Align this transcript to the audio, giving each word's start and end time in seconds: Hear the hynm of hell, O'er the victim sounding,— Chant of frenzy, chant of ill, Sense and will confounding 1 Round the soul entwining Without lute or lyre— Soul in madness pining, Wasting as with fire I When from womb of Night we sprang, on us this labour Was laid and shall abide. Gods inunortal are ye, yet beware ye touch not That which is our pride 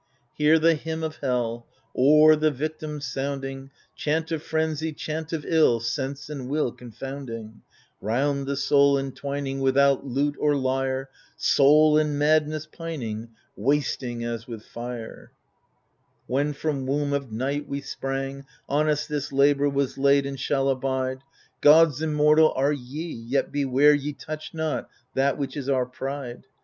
Hear 0.33 0.57
the 0.57 0.73
hynm 0.75 1.03
of 1.03 1.17
hell, 1.17 1.67
O'er 1.95 2.35
the 2.35 2.49
victim 2.49 2.99
sounding,— 3.01 3.69
Chant 3.95 4.31
of 4.31 4.41
frenzy, 4.41 4.93
chant 4.93 5.31
of 5.31 5.45
ill, 5.47 5.79
Sense 5.79 6.27
and 6.27 6.49
will 6.49 6.71
confounding 6.71 7.61
1 7.99 8.11
Round 8.11 8.47
the 8.47 8.55
soul 8.55 8.97
entwining 8.97 9.59
Without 9.59 10.03
lute 10.03 10.35
or 10.39 10.55
lyre— 10.55 11.11
Soul 11.55 11.99
in 11.99 12.17
madness 12.17 12.65
pining, 12.65 13.29
Wasting 13.55 14.23
as 14.23 14.47
with 14.47 14.65
fire 14.65 15.33
I 15.35 15.37
When 16.25 16.53
from 16.53 16.87
womb 16.87 17.13
of 17.13 17.31
Night 17.31 17.67
we 17.67 17.79
sprang, 17.81 18.45
on 18.67 18.89
us 18.89 19.05
this 19.05 19.31
labour 19.31 19.69
Was 19.69 19.99
laid 19.99 20.25
and 20.25 20.39
shall 20.39 20.67
abide. 20.69 21.19
Gods 21.61 22.01
inunortal 22.01 22.57
are 22.57 22.73
ye, 22.73 23.05
yet 23.07 23.51
beware 23.51 23.93
ye 23.93 24.13
touch 24.13 24.51
not 24.55 24.89
That 25.13 25.37
which 25.37 25.55
is 25.55 25.69
our 25.69 25.85
pride 25.85 26.47